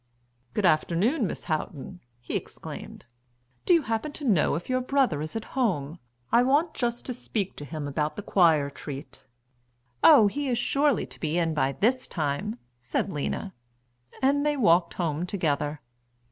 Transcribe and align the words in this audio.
"Good 0.55 0.65
afternoon, 0.65 1.27
Miss 1.27 1.43
Houghton," 1.43 1.99
he 2.19 2.35
exclaimed. 2.35 3.05
"Do 3.67 3.75
you 3.75 3.83
happen 3.83 4.11
to 4.13 4.25
know 4.25 4.55
if 4.55 4.67
your 4.67 4.81
brother 4.81 5.21
is 5.21 5.35
at 5.35 5.43
home? 5.53 5.99
I 6.31 6.41
want 6.41 6.73
just 6.73 7.05
to 7.05 7.13
speak 7.13 7.55
to 7.57 7.65
him 7.65 7.87
about 7.87 8.15
the 8.15 8.23
choir 8.23 8.71
treat." 8.71 9.23
"Oh, 10.03 10.25
he 10.25 10.47
is 10.47 10.57
sure 10.57 11.05
to 11.05 11.19
be 11.19 11.37
in 11.37 11.53
by 11.53 11.73
this 11.73 12.07
time," 12.07 12.57
said 12.79 13.11
Lena. 13.13 13.53
And 14.23 14.43
they 14.43 14.57
walked 14.57 14.95
home 14.95 15.27
together. 15.27 15.81